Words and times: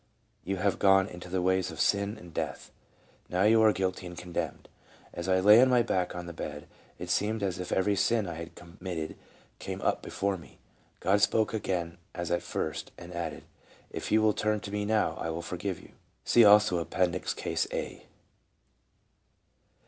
You 0.43 0.57
have 0.57 0.79
gone 0.79 1.05
into 1.07 1.29
the 1.29 1.43
ways 1.43 1.69
of 1.69 1.79
sin 1.79 2.17
and 2.17 2.33
death. 2.33 2.71
Now 3.29 3.43
you 3.43 3.61
are 3.61 3.71
guilty 3.71 4.07
and 4.07 4.17
condemned.' 4.17 4.67
And 5.13 5.19
as 5.19 5.29
I 5.29 5.39
lay 5.41 5.61
on 5.61 5.69
my 5.69 5.83
back 5.83 6.15
on 6.15 6.25
the 6.25 6.33
bed, 6.33 6.67
it 6.97 7.11
seemed 7.11 7.43
as 7.43 7.59
if 7.59 7.71
every 7.71 7.95
sin 7.95 8.25
I 8.27 8.33
had 8.33 8.55
com 8.55 8.79
mitted 8.81 9.15
came 9.59 9.79
up 9.81 10.01
before 10.01 10.37
me. 10.39 10.57
God 11.01 11.21
spoke 11.21 11.53
again 11.53 11.99
as 12.15 12.31
at 12.31 12.41
first 12.41 12.91
and 12.97 13.13
added:' 13.13 13.43
If 13.91 14.11
you 14.11 14.23
will 14.23 14.33
turn 14.33 14.59
to 14.61 14.71
Me 14.71 14.85
now, 14.85 15.17
I 15.19 15.29
will 15.29 15.43
forgive 15.43 15.79
you.'" 15.79 15.91
(See 16.25 16.43
also 16.43 16.79
appendix, 16.79 17.35
case 17.35 17.65
of 17.65 17.73
A.) 17.73 18.05